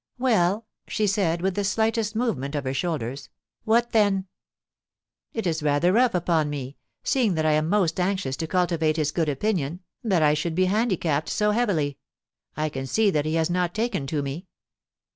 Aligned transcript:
*Well,* 0.17 0.65
she 0.87 1.05
said, 1.05 1.43
with 1.43 1.53
the 1.53 1.63
slightest 1.63 2.15
movement 2.15 2.55
of 2.55 2.63
her 2.63 2.73
shoulders, 2.73 3.29
* 3.47 3.63
what 3.65 3.91
then 3.91 4.25
?* 3.91 4.25
*It 5.35 5.45
is 5.45 5.61
rather 5.61 5.93
rough 5.93 6.15
upon 6.15 6.49
me, 6.49 6.77
seeing 7.03 7.35
that 7.35 7.45
I 7.45 7.51
am 7.51 7.69
most 7.69 7.99
anxious 7.99 8.35
to 8.37 8.47
cultivate 8.47 8.97
his 8.97 9.11
good 9.11 9.29
opinion, 9.29 9.81
that 10.03 10.23
I 10.23 10.33
should 10.33 10.55
be 10.55 10.65
handicapped 10.65 11.29
so 11.29 11.51
heavily. 11.51 11.99
I 12.57 12.67
can 12.69 12.87
see 12.87 13.11
that 13.11 13.25
he 13.25 13.35
has 13.35 13.51
not 13.51 13.75
taken 13.75 14.07
to 14.07 14.23
me.' 14.23 14.47